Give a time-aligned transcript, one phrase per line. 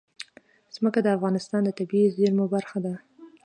[0.75, 2.93] ځمکه د افغانستان د طبیعي زیرمو برخه ده.